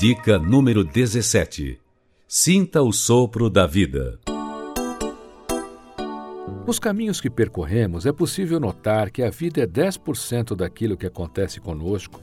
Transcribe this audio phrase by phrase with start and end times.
[0.00, 1.78] Dica número 17.
[2.26, 4.18] Sinta o sopro da vida.
[6.66, 11.60] Nos caminhos que percorremos, é possível notar que a vida é 10% daquilo que acontece
[11.60, 12.20] conosco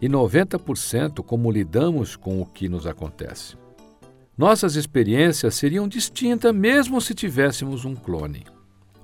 [0.00, 3.56] e 90% como lidamos com o que nos acontece.
[4.36, 8.44] Nossas experiências seriam distintas mesmo se tivéssemos um clone.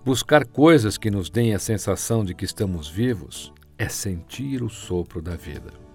[0.04, 5.22] Buscar coisas que nos deem a sensação de que estamos vivos é sentir o sopro
[5.22, 5.87] da vida.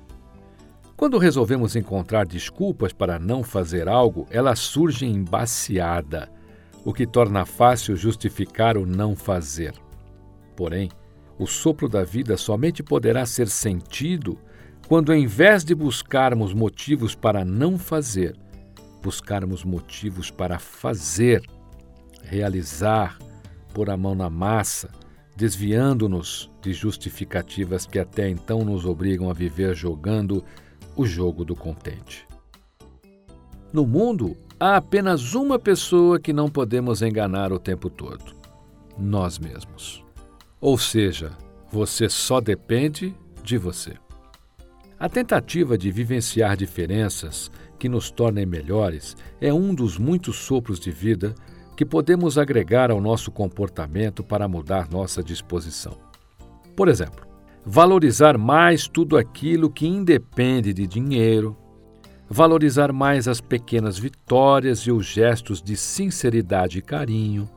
[1.04, 6.32] Quando resolvemos encontrar desculpas para não fazer algo, ela surge embaciada,
[6.86, 9.74] o que torna fácil justificar o não fazer.
[10.56, 10.90] Porém,
[11.38, 14.40] o sopro da vida somente poderá ser sentido
[14.88, 18.38] quando, em vez de buscarmos motivos para não fazer,
[19.02, 21.44] buscarmos motivos para fazer,
[22.24, 23.20] realizar,
[23.74, 24.90] pôr a mão na massa,
[25.36, 30.46] desviando-nos de justificativas que até então nos obrigam a viver jogando
[30.96, 32.28] o jogo do contente.
[33.72, 38.36] No mundo, há apenas uma pessoa que não podemos enganar o tempo todo:
[38.98, 40.04] nós mesmos.
[40.62, 41.32] Ou seja,
[41.72, 43.94] você só depende de você.
[45.00, 50.92] A tentativa de vivenciar diferenças que nos tornem melhores é um dos muitos sopros de
[50.92, 51.36] vida
[51.76, 55.98] que podemos agregar ao nosso comportamento para mudar nossa disposição.
[56.76, 57.33] Por exemplo,
[57.66, 61.58] valorizar mais tudo aquilo que independe de dinheiro,
[62.30, 67.50] valorizar mais as pequenas vitórias e os gestos de sinceridade e carinho,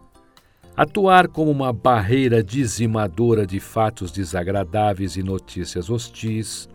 [0.76, 6.68] atuar como uma barreira dizimadora de fatos desagradáveis e notícias hostis.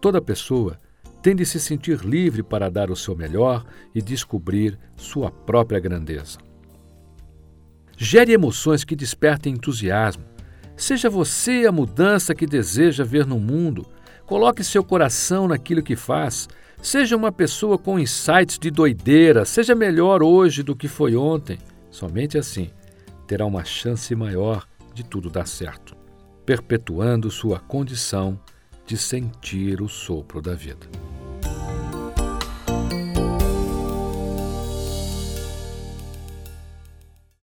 [0.00, 0.78] Toda pessoa
[1.22, 6.38] tem de se sentir livre para dar o seu melhor e descobrir sua própria grandeza.
[7.96, 10.24] Gere emoções que despertem entusiasmo,
[10.76, 13.86] Seja você a mudança que deseja ver no mundo.
[14.26, 16.48] Coloque seu coração naquilo que faz.
[16.80, 19.44] Seja uma pessoa com insights de doideira.
[19.44, 21.58] Seja melhor hoje do que foi ontem.
[21.90, 22.70] Somente assim
[23.26, 25.96] terá uma chance maior de tudo dar certo,
[26.44, 28.38] perpetuando sua condição
[28.86, 30.86] de sentir o sopro da vida.